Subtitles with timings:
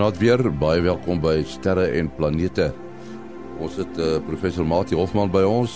[0.00, 2.70] Goeienaand weer, baie welkom by Sterre en Planete.
[3.60, 5.74] Ons het uh, professor Mati Hofman by ons,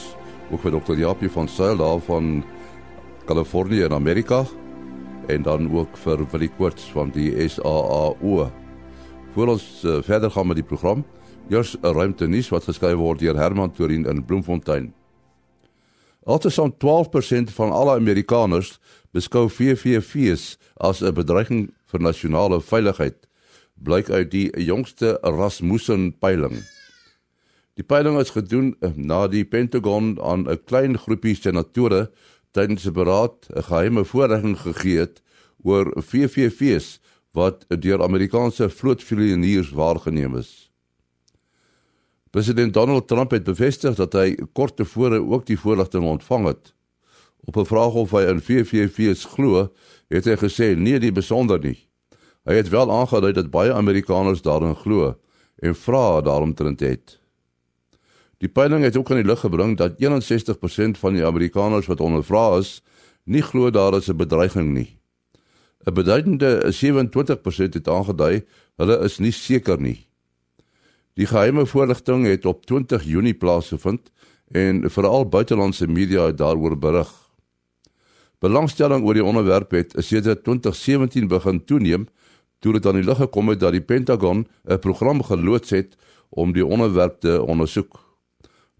[0.49, 2.39] ook vir dokter Japie van Sail daar van
[3.29, 4.39] Kalifornië in Amerika
[5.29, 8.47] en dan ook vir Willie Koorts van die SAAO.
[9.35, 11.05] Voor ons uh, verder gaan met die program,
[11.53, 14.95] eers 'n ruimte nuus wat geskryf word deur Herman Torin in Bloemfontein.
[16.25, 18.81] Altesaam 12% van alle Amerikaners
[19.13, 23.29] beskou VVV's as 'n bedreiging vir nasionale veiligheid
[23.75, 26.63] blyk uit die jongste Rasmussen peiling.
[27.75, 32.11] Die peiling is gedoen eh, na die Pentagon aan 'n klein groepie senatore
[32.53, 35.23] tydens 'n beraad 'n geheime voorlegging gegee het
[35.63, 37.01] oor VVV's
[37.33, 40.71] wat deur Amerikaanse vlootvlieëniers waargeneem is.
[42.31, 46.75] President Donald Trump het bevestig dat hy kort tevore ook die voorligting ontvang het.
[47.45, 49.73] Op 'n vraag of hy in VVV's glo,
[50.09, 51.79] het hy gesê nee, nie besonder nie.
[52.45, 55.15] Hy het wel aangedui dat baie Amerikaners daarin glo
[55.65, 57.19] en vra daarom trend het.
[58.39, 62.59] Die peiling het ook aan die lig gebring dat 61% van die Amerikaners wat ondervra
[62.59, 62.83] is,
[63.25, 64.99] nie glo daar is 'n bedreiging nie.
[65.87, 68.45] 'n Beduidende 27% het aangedui
[68.77, 70.07] hulle is nie seker nie.
[71.15, 74.11] Die geheime voorligting het op 20 Junie plaasgevind
[74.51, 77.13] en veral buitelandse media het daaroor berig.
[78.39, 82.09] Belangstelling oor die onderwerp het sedert 2017 begin toeneem
[82.65, 85.97] toe dit aan die lig gekom het dat die Pentagon 'n program geloods het
[86.31, 88.01] om die onderwerp te ondersoek.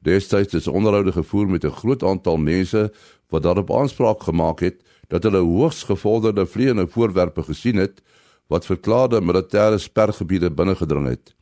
[0.01, 2.93] Destyds is onderhoude gevoer met 'n groot aantal mense
[3.29, 8.03] wat daarop aanspraak gemaak het dat hulle hoogs gevorderde vleiende voorwerpe gesien het
[8.47, 11.35] wat verklaarde militêre spergebiede binnengedring het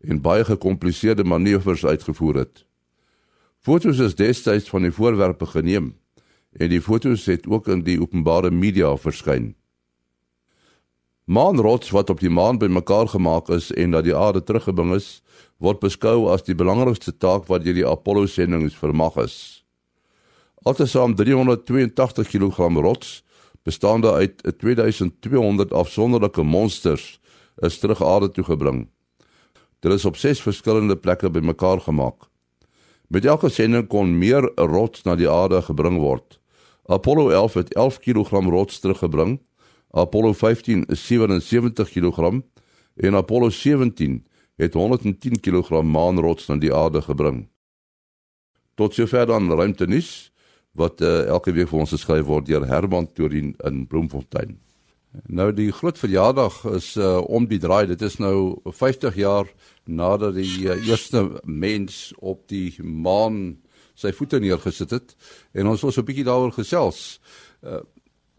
[0.00, 2.64] en baie gekompliseerde manoeuvres uitgevoer het.
[3.58, 5.94] Fotos is destyds van die voorwerpe geneem
[6.52, 9.59] en die fotos het ook in die openbare media verskyn.
[11.30, 15.20] Maanrots wat op die maan bymekaar gemaak is en dat die aarde teruggebring is,
[15.62, 19.36] word beskou as die belangrikste taak wat deur die Apollo-sendings vermag is.
[20.66, 23.20] Altesaam 382 kg rots,
[23.62, 27.20] bestaande uit 2200 afsonderlike monsters,
[27.62, 28.88] is terug aarde toe gebring.
[29.86, 32.26] Dit is op 6 verskillende plekke bymekaar gemaak.
[33.06, 36.40] Met elke sending kon meer rots na die aarde gebring word.
[36.90, 39.38] Apollo 11 het 11 kg rots teruggebring
[39.90, 42.42] Apollo 15 is 77 kg
[42.94, 44.26] en Apollo 17
[44.60, 47.48] het 110 kg maanrots na die aarde gebring.
[48.74, 50.30] Tot sover dan ruimtenis
[50.72, 54.58] wat uh, elke week vir ons geskryf word deur Herman Torin in Bloemfontein.
[55.26, 57.88] Nou die groot verjaardag is uh, om die draai.
[57.90, 59.48] Dit is nou 50 jaar
[59.90, 63.58] nadat die uh, eerste mens op die maan
[63.98, 65.16] sy voete neergesit het
[65.52, 67.18] en ons so 'n bietjie daaroor gesels.
[67.60, 67.82] Uh,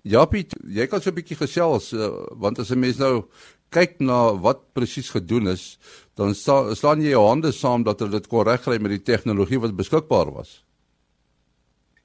[0.03, 2.09] Ja Piet, jy kan so 'n bietjie gesels uh,
[2.41, 3.29] want as 'n mens nou
[3.69, 5.77] kyk na wat presies gedoen is,
[6.15, 9.59] dan sta, slaan jy jou hande saam dat hulle dit kon regkry met die tegnologie
[9.59, 10.63] wat beskikbaar was.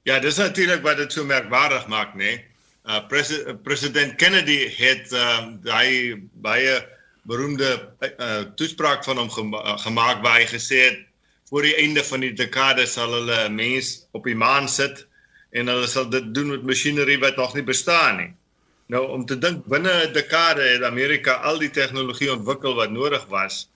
[0.07, 2.23] Ja, dis natuurlik wat dit so merkwaardig maak, nê.
[2.23, 2.45] Nee?
[2.87, 6.79] Uh pres president Kennedy het uh daai baie
[7.27, 7.67] beroemde
[7.99, 11.01] uh toespraak van hom gema gemaak waar hy gesê het
[11.49, 15.03] voor die einde van die dekade sal hulle 'n mens op die maan sit
[15.49, 18.31] en hulle sal dit doen met masjinerie wat nog nie bestaan nie.
[18.87, 23.25] Nou om te dink binne 'n dekade het Amerika al die tegnologie ontwikkel wat nodig
[23.25, 23.67] was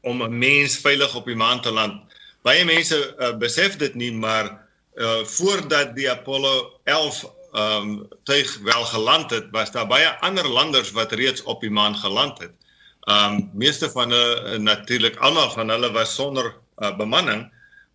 [0.00, 2.02] om 'n mens veilig op die maan te land.
[2.42, 8.58] Baie mense uh, besef dit nie, maar uh, voordat die Apollo 11 ehm um, tuig
[8.62, 12.52] wel geland het, was daar baie ander landers wat reeds op die maan geland het.
[13.00, 17.48] Ehm um, meeste van hulle uh, natuurlik almal van hulle was sonder uh, bemanning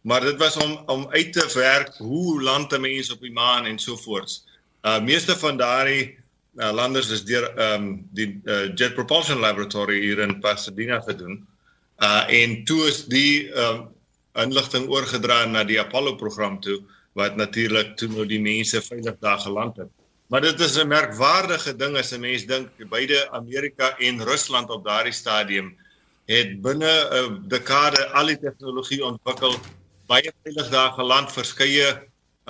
[0.04, 3.80] maar dit was om om uit te werk hoe land mense op die maan en
[3.80, 4.44] so voort.
[4.84, 6.18] Uh meeste van daardie
[6.56, 11.48] uh, landers is deur ehm um, die uh, Jet Propulsion Laboratory hier in Pasadena gedoen.
[11.98, 13.88] Uh en toe is die ehm um,
[14.44, 16.82] inligting oorgedra na die Apollo program toe
[17.14, 19.90] wat natuurlik toe nou die mense veilig daar geland het.
[20.28, 24.84] Maar dit is 'n merkwaardige ding as 'n mens dink beide Amerika en Rusland op
[24.84, 25.78] daardie stadium
[26.26, 29.56] het binne 'n dekade al die tegnologie ontwikkel
[30.14, 31.90] baie veilig daar geland verskeie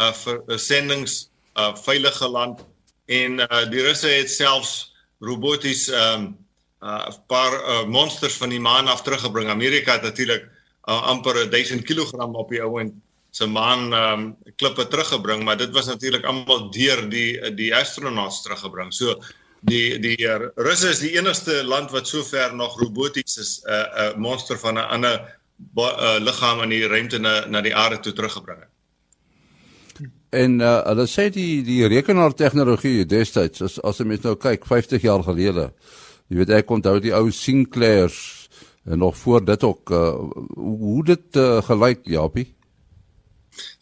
[0.01, 1.29] uh vir uh, sendings
[1.59, 2.63] uh veilige land
[3.07, 4.91] en uh die russe het selfs
[5.23, 6.33] roboties um
[6.83, 9.49] uh 'n paar uh, monsters van die maan af teruggebring.
[9.49, 10.43] Amerika het natuurlik
[10.89, 12.91] uh, amper 1000 kg op die ou en
[13.31, 18.93] se maan um klippe teruggebring, maar dit was natuurlik almal deur die die astronauts teruggebring.
[18.93, 19.15] So
[19.61, 23.79] die die uh, russe is die enigste land wat sover nog roboties is 'n uh,
[23.79, 25.39] uh, monster van 'n ander
[25.75, 28.69] uh, liggaam in die ruimte na na die aarde toe teruggebring het.
[30.29, 34.65] En uh, hulle sê die die rekenaar tegnologie destyds as as jy mens nou kyk
[34.65, 35.71] 50 jaar gelede
[36.33, 38.19] Jy weet ek onthou die ou Sinclairs
[38.89, 40.15] en nog voor dit ook uh,
[40.57, 42.47] hoe dit uh, gelyk Japie.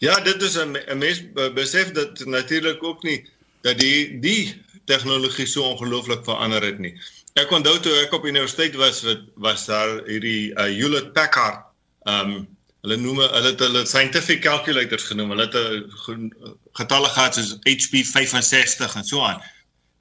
[0.03, 1.23] Ja, dit is 'n mens
[1.53, 3.29] besef dat natuurlik ook nie
[3.61, 6.99] dat die die tegnologie so ongelooflik verander het nie.
[7.33, 9.05] Ek onthou toe ek op universiteit was
[9.35, 11.70] was daar hierdie uh, Hewlett Packard
[12.09, 12.47] um
[12.81, 15.33] hulle noem hulle het hulle scientific calculators genoem.
[15.35, 16.31] Hulle het 'n
[16.73, 19.41] getalle gehad soos HP 65 en so aan.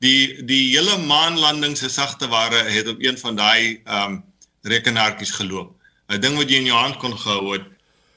[0.00, 4.24] Die die hele maanlanding se sagte ware het op een van daai um
[4.62, 5.76] rekenaartjies geloop.
[6.08, 7.66] 'n Ding wat jy in jou hand kon gehou het.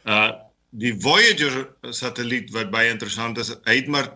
[0.06, 0.32] Uh
[0.70, 4.10] die Voyager satelliet wat baie interessant is, hy het maar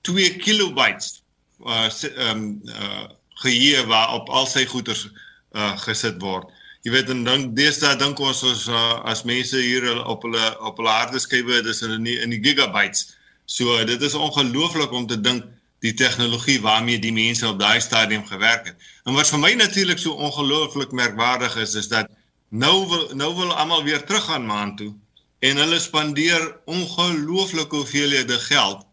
[0.00, 1.22] 2 kilobytes
[1.66, 1.88] uh
[2.30, 3.08] um uh
[3.42, 5.08] geheue waarop al sy goeders
[5.52, 6.52] uh gesit word.
[6.86, 8.80] Jy weet en dan deesdae dink ons as uh,
[9.10, 13.08] as mense hier op hulle op hulle hardeskywe dis hulle nie in die gigabytes.
[13.50, 15.48] So dit is ongelooflik om te dink
[15.82, 18.86] die tegnologie waarmee die mense op daai stadium gewerk het.
[19.02, 22.06] En wat vir my natuurlik so ongelooflik merkwaardig is is dat
[22.54, 24.92] nou wil nou wil almal weer teruggaan maan toe
[25.42, 28.86] en hulle spandeer ongelooflike hoeveelhede geld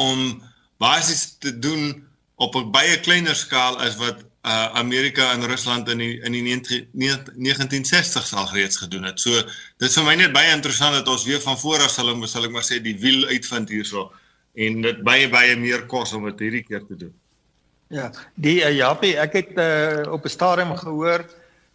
[0.00, 0.40] om
[0.80, 1.92] basies te doen
[2.40, 6.42] op 'n baie kleiner skaal as wat uh, Amerika en Rusland in die in die
[6.46, 9.20] 1960s al reeds gedoen het.
[9.20, 12.12] So dit is vir my net baie interessant dat ons weer van voor af sal
[12.14, 14.10] ons sal ek maar sê die wiel uitvind hierso
[14.54, 17.14] en dit baie baie meer kos om dit hierdie keer te doen.
[17.92, 21.26] Ja, die uh, Japie, ek het uh, op 'n stadium gehoor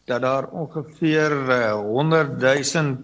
[0.09, 2.97] dat daar ongeveer uh, 100 000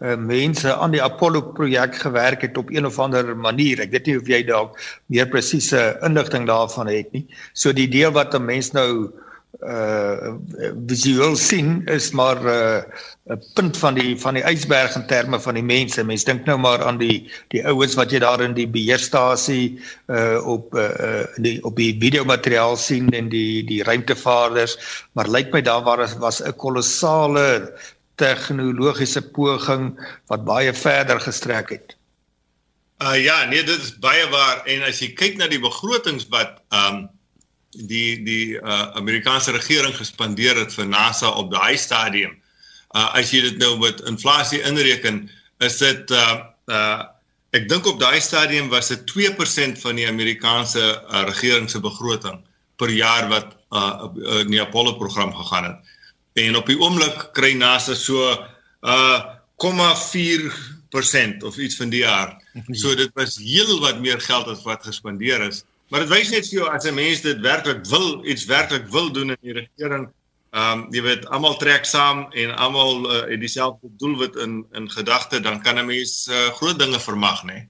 [0.00, 3.80] uh, mense aan die Apollo projek gewerk het op een of ander manier.
[3.80, 4.78] Ek weet nie of jy dalk
[5.12, 7.26] meer presiese inligting daarvan het nie.
[7.52, 9.12] So die deel wat 'n mens nou
[9.60, 10.32] uh
[10.86, 12.84] visueel sien is maar 'n
[13.32, 16.04] uh, punt van die van die ysberg in terme van die mense.
[16.04, 20.40] Mense dink nou maar aan die die ouens wat jy daar in die beheerstasie uh
[20.46, 24.78] op uh die op die videomateriaal sien en die die ruimtevaarders,
[25.12, 27.74] maar lyk my daar was was 'n kolossale
[28.20, 29.94] tegnologiese poging
[30.30, 31.96] wat baie verder gestrek het.
[33.00, 36.60] Uh ja, nee, dit is baie waar en as jy kyk na die begrotings wat
[36.76, 37.06] um
[37.88, 42.36] die die uh Amerikaanse regering gespandeer het vir NASA op daai stadium.
[42.92, 45.28] Uh as jy dit nou met inflasie inreken,
[45.64, 47.00] is dit uh uh
[47.56, 52.36] ek dink op daai stadium was dit 2% van die Amerikaanse uh, regering se begroting
[52.78, 54.06] per jaar wat uh
[54.44, 55.96] in die Apollo program gegaan het
[56.32, 58.46] en op die oomblik kry NASA so
[58.82, 59.20] uh
[59.60, 62.38] 0,4% of iets van die jaar.
[62.80, 65.64] So dit was heel wat meer geld as wat gespandeer is.
[65.88, 69.12] Maar dit wys net vir jou as 'n mens dit werklik wil, iets werklik wil
[69.12, 70.08] doen in die regering,
[70.50, 74.90] ehm um, jy weet almal trek saam en almal uh, het dieselfde doelwit in in
[74.90, 77.52] gedagte, dan kan 'n mens uh, groot dinge vermag, né?
[77.52, 77.68] Nee?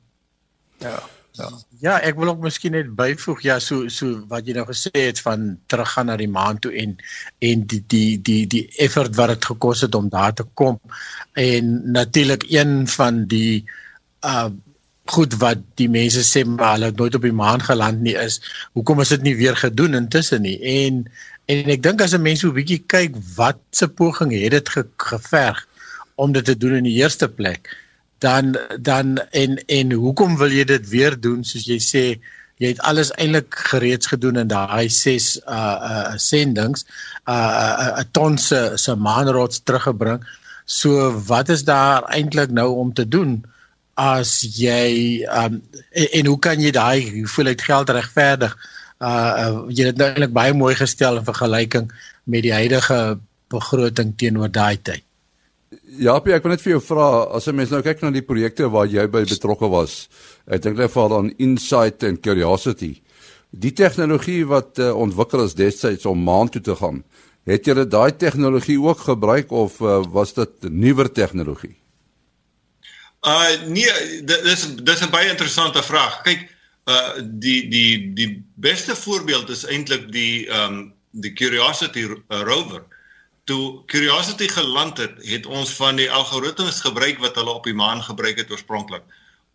[0.78, 1.08] Ja.
[1.38, 1.48] Ja.
[1.78, 5.20] ja, ek wil ook miskien net byvoeg ja, so so wat jy nou gesê het
[5.22, 6.96] van teruggaan na die maan toe en
[7.46, 10.80] en die die die die effort wat dit gekos het om daar te kom.
[11.38, 13.64] En natuurlik een van die
[14.26, 14.50] uh
[15.10, 18.36] goed wat die mense sê maar hulle het nooit op die maan geland nie is
[18.78, 20.58] hoekom is dit nie weer gedoen intussen nie.
[20.62, 21.04] En
[21.50, 24.68] en ek dink as 'n mens so 'n bietjie kyk wat se poging het dit
[24.68, 25.66] ge, geverg
[26.14, 27.74] om dit te doen in die eerste plek
[28.20, 31.44] dan dan en en hoekom wil jy dit weer doen?
[31.44, 32.04] Soos jy sê
[32.60, 36.84] jy het alles eintlik gereeds gedoen in daai 6 uh uh sendings
[37.24, 40.20] uh 'n ton se se maanrots teruggebring.
[40.64, 43.40] So wat is daar eintlik nou om te doen
[43.94, 48.56] as jy um en, en hoe kan jy daai hoeveelheid geld regverdig?
[49.00, 51.92] Uh, uh jy het nou eintlik baie mooi gestel in vergelyking
[52.24, 53.18] met die huidige
[53.48, 55.04] begroting teenoor daai tyd
[55.70, 58.26] Ja, Pie, ek wil net vir jou vra as 'n mens nou kyk na die
[58.26, 60.08] projekte waar jy by betrokke was.
[60.50, 63.00] Ek dink net vir aan Insight en Curiosity.
[63.52, 67.04] Die tegnologie wat uh, ontwikkel is destyds om maan toe te gaan.
[67.46, 71.76] Het julle daai tegnologie ook gebruik of uh, was dit nuwer tegnologie?
[73.22, 76.22] Uh nee, dis dis 'n baie interessante vraag.
[76.22, 76.48] Kyk,
[76.86, 82.82] uh die die die beste voorbeeld is eintlik die ehm um, die Curiosity rover.
[82.82, 82.98] Uh
[83.44, 88.02] toe Curiosity geland het, het ons van die algoritmes gebruik wat hulle op die maan
[88.02, 89.02] gebruik het oorspronklik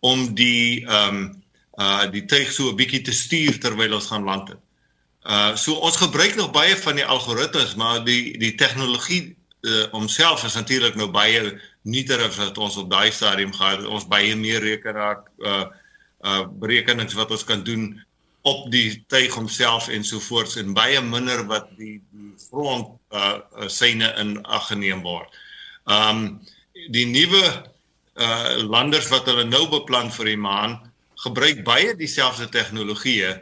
[0.00, 1.44] om die ehm um,
[1.76, 4.60] uh die tuig so 'n bietjie te stuur terwyl ons gaan land het.
[5.24, 10.44] Uh so ons gebruik nog baie van die algoritmes, maar die die tegnologie uh homself
[10.44, 13.86] is natuurlik nou baie nuuter as wat ons op daai stadium gehad het.
[13.86, 15.66] Ons baie meer rekenaar uh
[16.24, 18.04] uh berekenings wat ons kan doen
[18.46, 23.40] op die tuig homself en so voort en baie minder wat die die front uh,
[23.58, 25.32] uh syne in ag geneem word.
[25.90, 26.38] Um
[26.94, 27.42] die nuwe
[28.22, 30.78] uh landers wat hulle nou beplan vir die maan
[31.24, 33.34] gebruik baie dieselfde tegnologieë,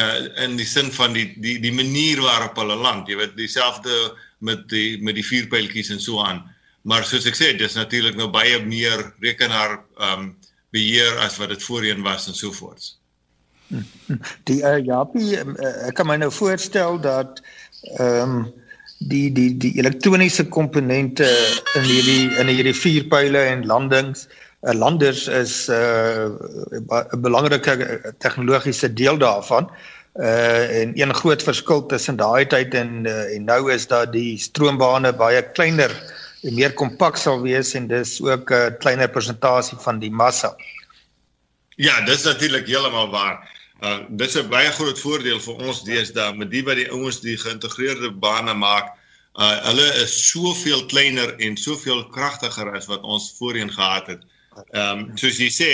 [0.00, 3.08] uh, in die sin van die die die manier waarop hulle land.
[3.08, 3.96] Jy weet dieselfde
[4.44, 6.44] met die met die vuurpyltjies en so aan.
[6.86, 10.30] Maar soos ek sê, dis natuurlik nou baie meer rekenaar um,
[10.74, 12.92] beheer as wat dit voorheen was en so voort.
[14.48, 17.42] Die uh, Japie uh, ek kan my nou voorstel dat
[17.98, 18.54] ehm um,
[18.98, 21.26] die die die elektroniese komponente
[21.76, 24.24] in hierdie in hierdie vuurpyle en landings
[24.64, 26.38] uh, landers is 'n
[26.88, 29.70] uh, belangrike tegnologiese deel daarvan.
[30.14, 34.38] Uh en een groot verskil tussen daai tyd en uh, en nou is dat die
[34.38, 35.92] stroombane baie kleiner
[36.42, 40.56] en meer kompak sal wees en dis ook 'n uh, kleiner persentasie van die massa.
[41.76, 43.55] Ja, dis natuurlik heeltemal waar.
[43.84, 47.36] Uh dis 'n baie groot voordeel vir ons deesdae met die wat die ouens die
[47.36, 48.94] geïntegreerde bane maak.
[49.36, 54.22] Uh hulle is soveel kleiner en soveel kragtiger as wat ons voorheen gehad het.
[54.72, 55.70] Ehm um, soos jy sê,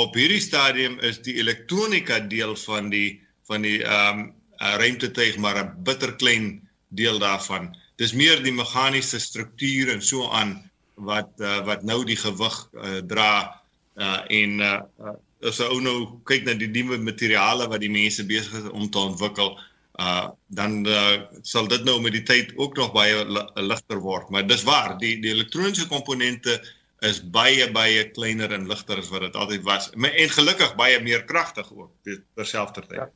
[0.00, 4.32] op hierdie stadium is die elektronika deel van die van die ehm um,
[4.62, 7.76] uh, ruimtetuig maar 'n bitterklein deel daarvan.
[7.96, 13.00] Dis meer die meganiese struktuur en so aan wat uh, wat nou die gewig uh,
[13.04, 13.60] dra
[13.96, 15.16] uh, en uh, uh,
[15.48, 15.96] as ou nou
[16.30, 19.56] kyk na die nuwe materiale wat die mense besig is om te ontwikkel,
[20.00, 23.24] uh, dan uh, sal dit nou met die tyd ook nog baie
[23.60, 24.30] ligter word.
[24.30, 26.60] Maar dis waar, die die elektroniese komponente
[27.02, 29.90] is baie baie kleiner en ligter as wat dit altyd was.
[29.98, 31.90] En gelukkig baie meer kragtig ook
[32.38, 33.02] terselfdertyd.
[33.02, 33.10] Ja.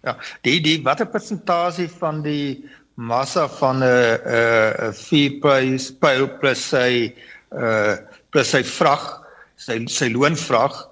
[0.00, 0.14] Ja,
[0.46, 2.64] die die watter persentasie van die
[2.96, 7.12] massa van 'n 'n 'n vierprys pyl plus sy
[7.52, 7.96] uh
[8.30, 9.04] plus sy vrag,
[9.56, 10.89] sy sy loonvrag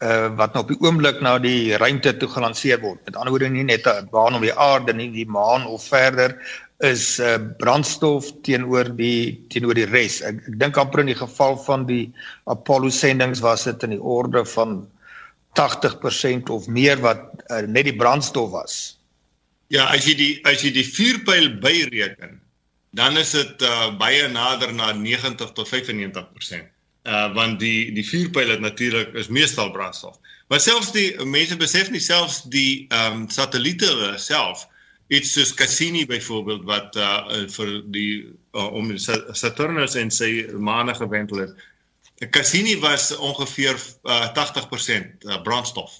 [0.00, 3.00] uh wat nou op die oomblik na die ruimte toe gelanseer word.
[3.04, 6.36] Met ander woorde nie net 'n baan om die aarde nie, die maan of verder
[6.80, 10.22] is uh brandstof teenoor die teenoor die res.
[10.22, 12.12] Ek, ek dink amper in die geval van die
[12.46, 14.88] Apollo sendinge was dit in die orde van
[15.58, 18.76] 80% of meer wat uh, net die brandstof was.
[19.70, 22.40] Ja, as jy die as jy die vuurpyl byreken,
[22.96, 26.70] dan is dit uh, baie nader na 90 tot 95%.
[27.08, 30.18] Uh want die die vuurpyl het natuurlik is meestal brandstof.
[30.48, 34.66] Maar selfs die mense besef nie selfs die ehm um, satelliete self
[35.08, 38.12] iets soos Cassini byvoorbeeld wat uh vir die
[38.52, 41.56] uh, om Saturnus en sy maane gewentel het.
[42.30, 45.96] Cassini was ongeveer uh, 80% uh, brandstof.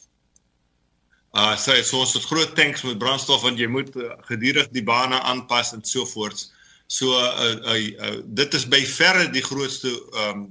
[1.32, 4.84] Uh so so is dit groot tanks met brandstof want jy moet uh, gedurig die
[4.84, 6.52] bane aanpas en so voort.
[6.86, 9.96] So uh, uh, uh, dit is by verre die grootste
[10.28, 10.50] um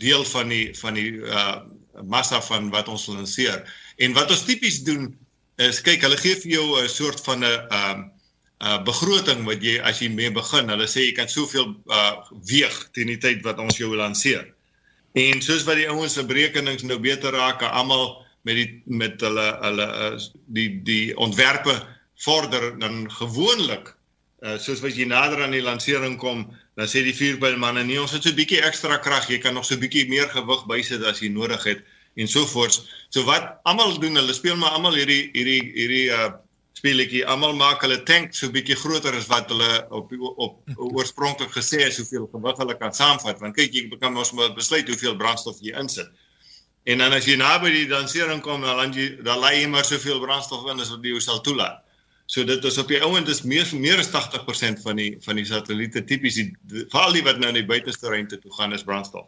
[0.00, 1.60] deel van die van die uh
[2.08, 3.60] massa van wat ons lanseer.
[4.00, 5.10] En wat ons tipies doen
[5.60, 8.08] is kyk, hulle gee vir jou 'n soort van 'n um
[8.60, 10.68] uh begroting wat jy as jy mee begin.
[10.68, 12.16] Hulle sê jy kan soveel uh
[12.48, 14.46] weeg teen die tyd wat ons jou lanseer.
[15.12, 19.46] En soos wat die ouens se berekenings nou beter raak, almal met die met hulle
[19.60, 21.74] hulle uh, die die ontwerpe
[22.24, 23.94] vorder dan gewoonlik
[24.42, 26.44] uh, soos wat jy nader aan die lansering kom,
[26.76, 29.64] dan sê die vuurbylmanne nee, ons het so 'n bietjie ekstra krag, jy kan nog
[29.64, 31.84] so 'n bietjie meer gewig bysit as jy nodig het
[32.16, 32.82] en so voort.
[33.08, 36.30] So wat almal doen, hulle speel maar almal hierdie hierdie hierdie uh
[36.80, 37.26] speletjie.
[37.26, 40.12] Almal maak hulle tank so bietjie groter as wat hulle op
[40.46, 43.40] op oorspronklik gesê het hoeveel gewig hulle kan saamvat.
[43.42, 46.08] Want kyk, jy kan mos maar besluit hoeveel brandstof jy insit.
[46.88, 49.84] En dan as jy naby die dansering kom, dan land jy dan lê jy maar
[49.84, 51.82] soveel brandstof in as wat jy sal toelaat.
[52.30, 55.46] So dit is op die ouend is meer meer as 80% van die van die
[55.48, 56.50] satelliete tipies die
[56.92, 59.26] veral die wat nou in die buiteste ruimte toe gaan is brandstof.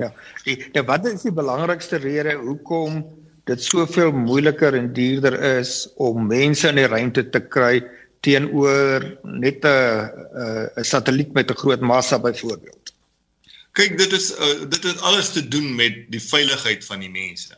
[0.00, 0.10] Ja.
[0.44, 3.04] Die wat is die belangrikste rede hoekom
[3.46, 7.84] dit soveel moeiliker en duurder is om mense in die ruimte te kry
[8.26, 10.10] teenoor net 'n
[10.82, 12.92] 'n satelliet met 'n groot massa byvoorbeeld.
[13.72, 17.54] Kyk, dit is uh, dit het alles te doen met die veiligheid van die mense.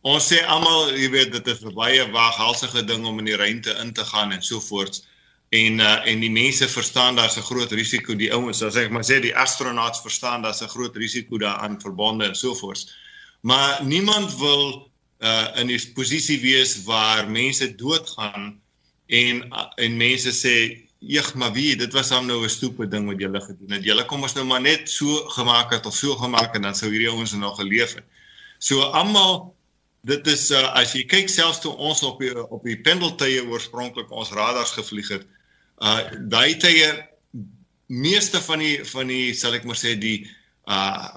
[0.00, 3.72] Ons sê almal, jy weet, dit is 'n baie waaghalsige ding om in die ruimte
[3.82, 5.04] in te gaan en so voort.
[5.50, 9.04] En uh, en die mense verstaan daar's 'n groot risiko, die ouens, as ek maar
[9.04, 12.94] sê die astronauts verstaan daar's 'n groot risiko daaraan verbonde en so voort.
[13.42, 14.90] Maar niemand wil
[15.20, 18.60] uh in 'n posisie wees waar mense doodgaan
[19.06, 23.06] en uh, en mense sê eeg maar wie dit was hom nou 'n stoepe ding
[23.06, 23.84] wat julle gedoen het.
[23.84, 26.90] Julle kom ons nou maar net so gemaak het of so gemaak en dan sou
[26.90, 28.04] hierdie ouens nog geleef het.
[28.58, 29.59] So almal
[30.00, 34.10] dit is uh, as jy kyk selfs toe ons op die op die pendeltye oorspronklik
[34.10, 35.26] ons radars gevlieg het.
[35.80, 36.00] Uh
[36.32, 36.88] daai tye
[37.90, 40.22] meeste van die van die sal ek maar sê die
[40.68, 41.08] uh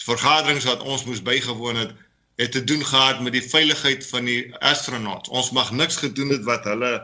[0.00, 1.96] vergaderings wat ons moes bygewoon het
[2.40, 5.28] het te doen gehad met die veiligheid van die astronauts.
[5.28, 6.94] Ons mag niks gedoen het wat hulle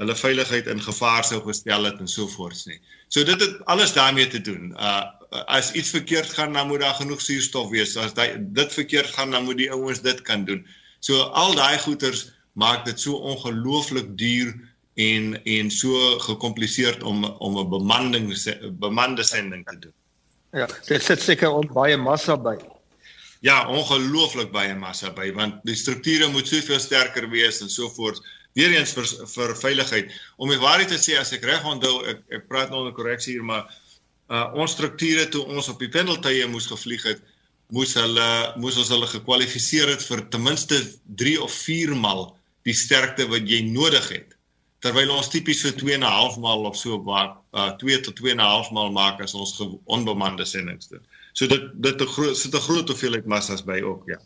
[0.00, 2.80] hulle veiligheid in gevaar sou gestel het en so voort nie.
[3.12, 4.72] So dit het alles daarmee te doen.
[4.72, 5.04] Uh
[5.36, 7.96] as iets verkeerd gaan, dan moet daar genoeg suurstof wees.
[7.96, 10.64] As dit dit verkeerd gaan, dan moet die ouens dit kan doen.
[11.06, 12.26] So al daai goeters
[12.58, 14.54] maak dit so ongelooflik duur
[14.98, 18.26] en en so gekompliseerd om om 'n bemanning
[18.80, 19.94] bemande sending te doen.
[20.50, 22.56] Ja, dit sit seker ook baie massa by.
[23.40, 28.20] Ja, ongelooflik baie massa by want die strukture moet soveel sterker wees en so voort.
[28.56, 30.12] Weereens vir vir veiligheid.
[30.36, 33.32] Om die waarheid te sê as ek reg onthou, ek ek praat nou 'n korreksie
[33.36, 33.68] hier, maar
[34.30, 37.20] uh ons strukture toe ons op die pendeltye moes gevlieg het,
[37.74, 38.28] moes hulle
[38.62, 40.78] moes ons hulle gekwalifiseer het vir ten minste
[41.22, 44.36] 3 of 4 maal die sterkte wat jy nodig het
[44.84, 48.16] terwyl ons tipies so 2 en 'n half maal of so maak, uh 2 tot
[48.16, 49.52] 2 en 'n half maal maak as ons
[49.84, 51.02] onbemande sendings doen.
[51.32, 54.18] So dit dit 'n groot sit 'n groot hoeveelheid massas by ook, ja.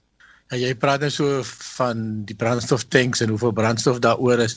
[0.51, 1.43] Ja, jy praat nou so
[1.79, 4.57] van die brandstoftanks en hoeveel brandstof daaroor is.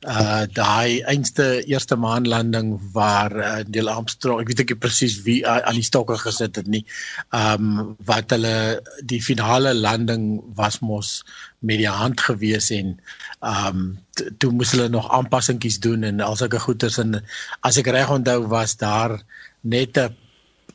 [0.00, 5.58] Uh daai einste eerste maanlanding waar uh, Neil Armstrong, ek weet ek presies wie uh,
[5.68, 6.80] aan die stokke gesit het nie.
[7.36, 11.12] Um wat hulle die finale landing was mos
[11.60, 12.96] met die hand gewees en
[13.44, 13.86] um,
[14.40, 17.20] toe moes hulle nog aanpassingkies doen en al sulke goeders en
[17.60, 19.20] as ek reg onthou was daar
[19.60, 20.16] net 'n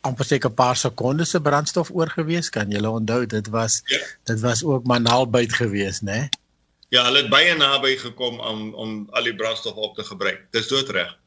[0.02, 4.00] amper seker 'n paar sekondes se brandstof oor gewees kan jy onthou dit was ja.
[4.24, 6.30] dit was ook maar naalbyt gewees nê
[6.90, 10.68] Ja hulle het baie naby gekom om om al die brandstof op te gebruik dis
[10.68, 11.18] doodreg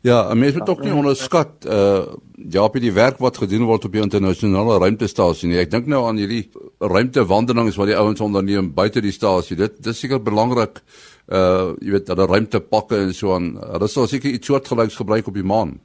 [0.00, 2.04] Ja, 'n mens moet ook nie onderskat uh
[2.50, 5.58] ja, die werk wat gedoen word op die internasionale ruimtestasie nie.
[5.58, 9.56] Ek dink nou aan hierdie ruimtewandelings wat die ouens onderneem buite die stasie.
[9.56, 10.82] Dit dis seker belangrik
[11.28, 13.56] uh jy weet dat hulle ruimtepakke en so aan.
[13.72, 15.78] Hulle sal seker iets soortgelyks gebruik op die maan.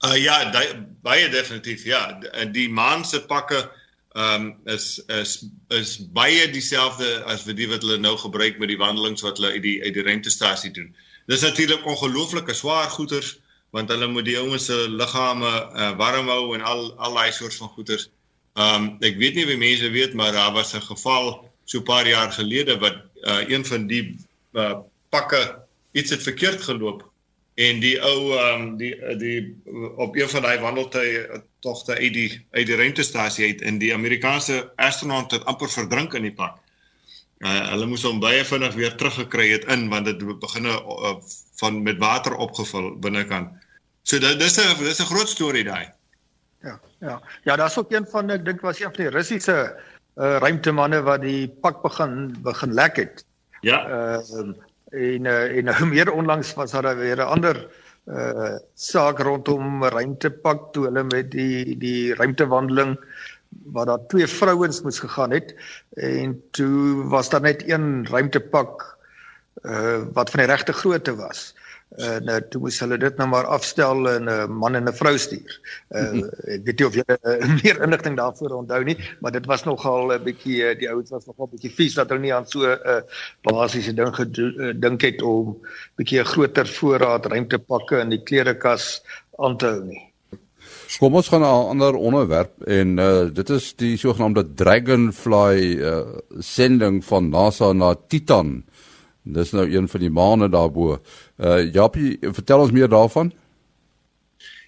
[0.00, 2.18] Uh ja, die, baie definitief ja.
[2.52, 3.70] Die, maan se pakke
[4.14, 8.70] ehm um, is is is baie dieselfde as wat die wat hulle nou gebruik met
[8.70, 10.92] die wandelings wat hulle uit die uit die ruimtestasie doen.
[11.26, 13.38] Dis natuurlik ongelooflike swaar goeders
[13.74, 17.58] want hulle moet die ouens se liggame uh, warm hou en al al daai soort
[17.58, 18.06] van goeders.
[18.54, 22.06] Um ek weet nie wie mense weet maar daar was 'n geval so 'n paar
[22.06, 24.14] jaar gelede wat uh, een van die
[24.52, 24.78] uh,
[25.10, 25.58] pakke
[25.92, 27.02] iets het verkeerd geloop
[27.54, 29.38] en die ou um die die
[29.96, 34.72] op een van daai wandeltye togte uit die uit die ruimtestasie uit in die Amerikaanse
[34.76, 36.58] astronaut het amper verdrink in die pak.
[37.44, 41.14] Uh, hulle moes hom baie vinnig weer teruggekry het in want dit begin uh,
[41.60, 43.52] van met water opgevul binnekant.
[44.02, 45.92] So dit dis 'n dis 'n groot storie daai.
[46.62, 47.20] Ja, ja.
[47.44, 49.76] Ja, daar's ook een van ek dink was een van die Russiese
[50.16, 53.24] uh, ruimtemanne wat die pak begin begin lek het.
[53.60, 53.88] Ja.
[53.88, 54.52] Uh,
[54.94, 57.66] en uh, en nou meer onlangs was daar weer 'n ander
[58.06, 64.82] uh saak rondom ruimtepak toe hulle met die die ruimtewandeling uh waar daar twee vrouens
[64.82, 65.54] moes gegaan het
[65.94, 68.96] en toe was daar net een ruimtepak
[69.62, 71.54] uh wat van die regte grootte was.
[71.94, 75.14] Uh nou toe moes hulle dit nou maar afstel en 'n man en 'n vrou
[75.18, 75.52] stuur.
[75.94, 79.64] Uh ek weet nie of jy uh, meer inligting daarvoor onthou nie, maar dit was
[79.64, 82.46] nogal 'n bietjie uh, die ouens was nogal 'n bietjie vies dat hulle nie aan
[82.46, 83.02] so 'n uh,
[83.42, 85.54] basiese ding gedink uh, het om
[85.96, 89.02] bietjie 'n groter voorraad ruimtepakke in die klerekas
[89.38, 90.02] aan te hou nie.
[90.98, 96.18] Kom ons gaan na 'n ander onderwerp en uh dit is die sogenaamde Dragonfly uh
[96.38, 98.64] sending van NASA na Titan.
[99.24, 100.98] Dis nou een van die maane daarbo.
[101.40, 103.32] Uh Japie, vertel ons meer daarvan.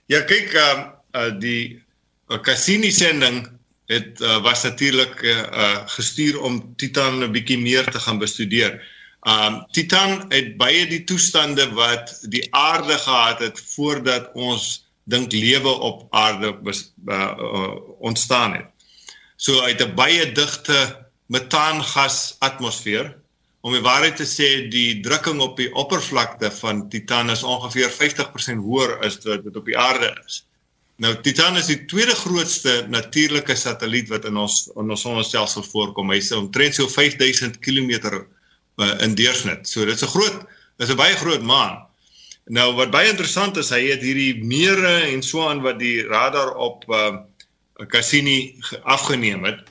[0.09, 1.83] Ja, kyk, uh, uh die
[2.29, 3.45] uh, Cassini sending
[3.93, 8.81] het uh, was natuurlik uh, uh gestuur om Titan 'n bietjie meer te gaan bestudeer.
[9.29, 15.69] Um Titan het baie die toestande wat die aarde gehad het voordat ons dink lewe
[15.69, 18.67] op aarde bes, uh, uh, ontstaan het.
[19.37, 23.15] So uit 'n baie digte metaangas atmosfeer
[23.67, 28.63] om die waarheid te sê die drukking op die oppervlakte van Titan is ongeveer 50%
[28.63, 30.45] hoër as wat dit op die aarde is.
[31.03, 36.13] Nou Titan is die tweede grootste natuurlike satelliet wat in ons in ons sonnestelsel voorkom.
[36.15, 39.67] Hy's omtrent so 5000 km uh, in deursnit.
[39.67, 40.47] So dit's 'n groot,
[40.79, 41.83] dis 'n baie groot maan.
[42.47, 46.55] Nou wat baie interessant is, hy het hierdie mere en so aan wat die radar
[46.55, 47.17] op uh
[47.93, 49.67] Cassini afgeneem het.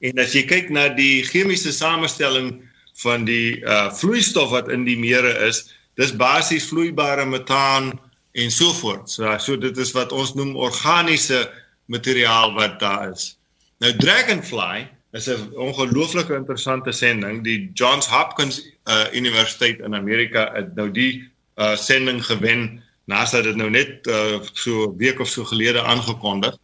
[0.00, 2.69] En as jy kyk na die chemiese samestelling
[3.02, 5.64] van die uh vloeistof wat in die mere is,
[6.00, 7.92] dis basies vloeibare metaan
[8.32, 9.10] en so voort.
[9.10, 11.48] So so dit is wat ons noem organiese
[11.90, 13.36] materiaal wat daar is.
[13.80, 17.42] Nou Dragonfly is 'n ongelooflike interessante sending.
[17.44, 23.56] Die Johns Hopkins uh Universiteit in Amerika het nou die uh sending gewen nadat dit
[23.56, 26.56] nou net uh so 'n week of so gelede aangekondig.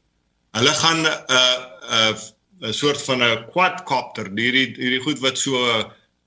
[0.52, 1.58] Hulle gaan 'n uh,
[1.90, 2.14] 'n
[2.62, 5.58] uh, 'n soort van 'n quadcopter, hierdie hierdie goed wat so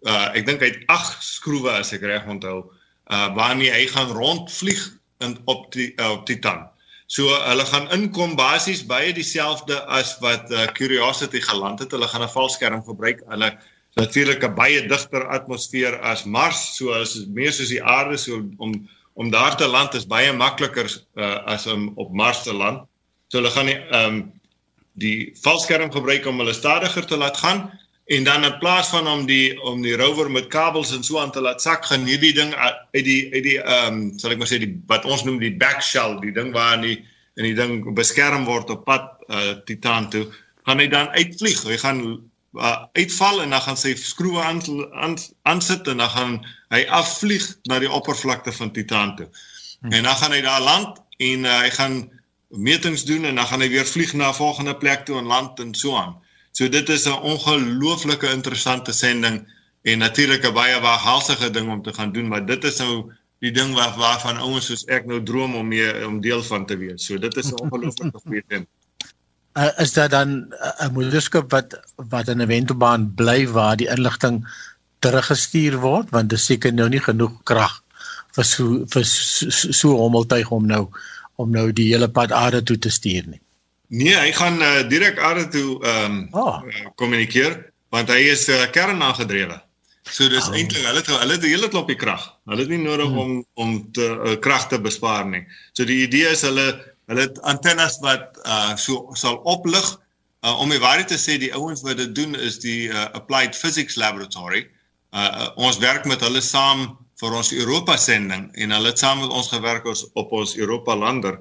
[0.08, 2.72] uh ek dink hy het 8 skroewe as ek reg onthou,
[3.12, 4.82] uh waarmee hy gaan rondvlieg
[5.20, 6.68] in op die uh, op Titan.
[7.10, 11.92] So hulle gaan inkom basies baie dieselfde as wat uh, Curiosity geland het.
[11.92, 13.24] Hulle gaan 'n valskerm gebruik.
[13.28, 13.58] Hulle
[13.98, 18.88] natuurlik 'n baie digter atmosfeer as Mars, so as meer soos die aarde, so om
[19.14, 22.88] om daar te land is baie makliker uh, as om op Mars te land.
[23.28, 24.32] So hulle gaan die ehm um,
[25.00, 27.72] die valskerm gebruik om hulle stadiger te laat gaan
[28.10, 31.32] en dan in plaas van om die om die rover met kabels en so aan
[31.32, 34.50] te laat sak gaan hierdie ding uit die uit die ehm um, sal ek maar
[34.50, 36.98] sê die wat ons noem die back shell, die ding waar in die
[37.40, 40.26] in die ding beskerm word op pad uh, Titan toe,
[40.68, 41.62] gaan hy dan uitvlieg.
[41.70, 42.02] Hy gaan
[42.58, 45.18] uh, uitval en dan gaan sy skroewe aan
[45.48, 46.34] aansit en dan gaan
[46.74, 49.30] hy afvlieg na die oppervlakte van Titan toe.
[49.80, 49.94] Hmm.
[49.94, 50.98] En dan gaan hy daar land
[51.30, 52.02] en uh, hy gaan
[52.50, 55.60] metings doen en dan gaan hy weer vlieg na 'n volgende plek toe en land
[55.62, 56.18] en so aan.
[56.60, 59.40] So dit is 'n ongelooflike interessante sending
[59.92, 63.52] en natuurlik 'n baie waaghalsige ding om te gaan doen, maar dit is nou die
[63.52, 67.06] ding waar waarvan ouens soos ek nou droom om mee om deel van te wees.
[67.06, 68.68] So dit is 'n ongelooflike goeie ding
[69.60, 73.90] uh, is daar dan 'n uh, moederskap wat wat in 'n wentelbaan bly waar die
[73.90, 74.48] inligting
[75.00, 77.84] teruggestuur word want dit seker nou nie genoeg krag
[78.36, 80.90] vir so vir so, so hommeltuig om nou
[81.36, 83.42] om nou die hele pad aarde toe te stuur nie.
[83.90, 86.62] Nee, hy gaan uh, direk aarde toe ehm um, oh.
[86.62, 87.58] uh, kommunikeer
[87.90, 89.58] want hy is uh, kernaangedrewe.
[90.10, 90.56] So dis oh.
[90.58, 92.22] eintlik hulle het hulle het 'n hele klopie krag.
[92.46, 93.18] Hulle het nie nodig hmm.
[93.18, 95.42] om om te uh, krag te bespaar nie.
[95.74, 96.70] So die idee is hulle
[97.10, 99.86] Hulle het antennes wat uh so sal oplig.
[100.46, 103.58] Uh om die waarheid te sê, die ouens wat dit doen is die uh, Applied
[103.58, 104.68] Physics Laboratory.
[105.10, 109.24] Uh, uh ons werk met hulle saam vir ons Europa sending en hulle het saam
[109.24, 111.40] met ons gewerk ons op ons Europa lander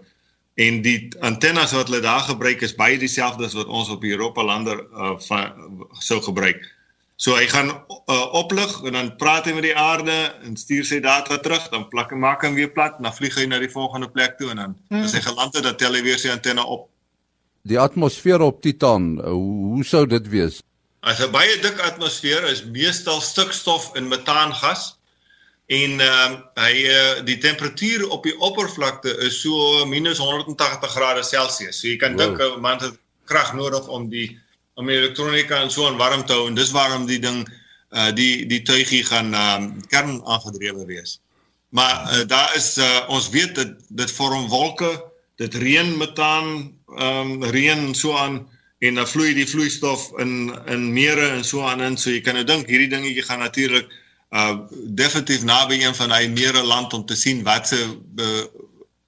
[0.58, 4.42] en die antennes wat hulle daar gebruik is baie dieselfde as wat ons op Europa
[4.42, 5.14] lander uh,
[6.02, 6.64] sou gebruik.
[7.18, 10.16] So hy gaan uh, oplig en dan praat hy met die aarde
[10.46, 13.46] en stuur sy data terug, dan plak en maak hom weer plat, dan vlieg hy
[13.50, 15.06] na die volgende plek toe en dan hmm.
[15.06, 16.88] as hy geland het, dan tel hy weer sy antenne op.
[17.68, 20.62] Die atmosfeer op Titan, uh, hoe sou dit wees?
[21.06, 24.97] As 'n baie dik atmosfeer is meestal stikstof en metaangas
[25.68, 31.22] en ehm uh, hy uh, die temperatuur op die oppervlakte is so minus 180 grade
[31.22, 31.80] Celsius.
[31.80, 32.24] So jy kan wow.
[32.24, 32.96] dink 'n man het
[33.28, 34.38] krag nodig om die
[34.80, 37.44] om die elektronika en so aan warm te hou en dis waarom die ding
[37.92, 41.20] uh die die tuigie gaan um, kern aangedrewe wees.
[41.68, 45.04] Maar uh, daar is uh, ons weet dit dit vorm wolke,
[45.36, 50.92] dit reën metaan, ehm um, reën so aan en dan vloei die vloeistof in in
[50.92, 51.96] mere en so aan in.
[51.96, 56.26] So jy kan nou dink hierdie dingetjie gaan natuurlik uh definitief naby een van hy
[56.28, 58.44] mere land om te sien wat se uh,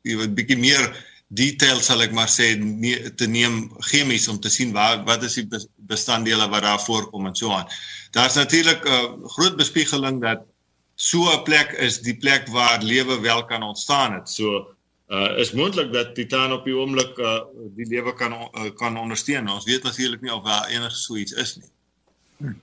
[0.03, 0.87] jy weet bietjie meer
[1.29, 5.37] detail sal ek maar sê nie, te neem chemies om te sien waar wat is
[5.39, 7.69] die bestanddele wat daar voorkom en so aan.
[8.17, 10.47] Daar's natuurlik 'n uh, groot bespiegeling dat
[10.95, 14.29] so 'n plek is die plek waar lewe wel kan ontstaan het.
[14.29, 14.75] So
[15.09, 17.43] uh is moontlik dat Titan op die oomblik uh
[17.77, 19.49] die lewe kan uh, kan ondersteun.
[19.49, 21.71] Ons weet natuurlik nie of daar enigs so iets is nie.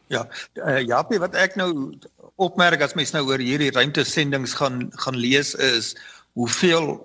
[0.08, 1.93] Ja, uh, Japie wat ek nou
[2.38, 5.95] opmerk as mens nou oor hierdie ruimtesendings gaan gaan lees is
[6.38, 6.97] hoeveel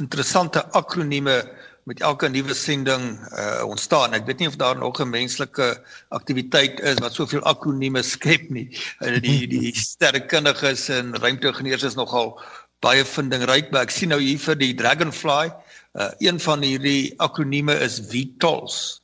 [0.00, 1.42] interessante akronieme
[1.84, 4.14] met elke nuwe sending uh ontstaan.
[4.14, 8.68] Ek weet nie of daar nog 'n menslike aktiwiteit is wat soveel akronieme skep nie.
[9.00, 12.38] Uh, die die sterrekundiges en ruimteingenieurs is nogal
[12.80, 15.52] baie vindingryk, maar ek sien nou hier vir die Dragonfly,
[15.98, 19.01] uh een van hierdie akronieme is VTOLs.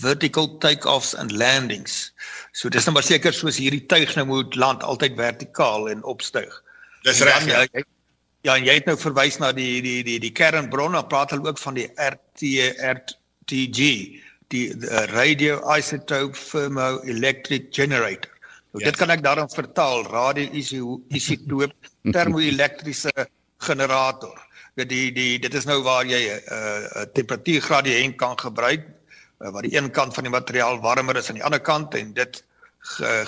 [0.00, 2.12] Vertical takeoffs and landings.
[2.52, 6.62] So dis nou maar seker soos hierdie tuig nou moet land altyd vertikaal en opstyg.
[7.04, 7.46] Dis reg.
[7.46, 7.84] Ja,
[8.44, 11.48] Ja, en jy het nou verwys na die die die die kernbron, dan praat hulle
[11.48, 12.50] ook van die RT
[12.92, 13.78] RTG,
[14.52, 18.28] die, die radio isotope thermoelectric generator.
[18.74, 18.90] Nou yes.
[18.90, 21.72] dit kan ek daarin vertaal, radio isotope
[22.16, 23.14] termoelektriese
[23.64, 24.36] generator.
[24.76, 28.84] Dit die die dit is nou waar jy 'n uh, temperatuurgradiënt kan gebruik
[29.40, 32.12] uh, waar die een kant van die materiaal warmer is aan die ander kant en
[32.14, 32.44] dit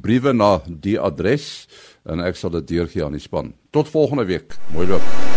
[0.01, 1.69] briewe na die adres
[2.05, 3.55] en ek sal dit deurgee aan die span.
[3.71, 4.59] Tot volgende week.
[4.75, 5.30] Mooi loop.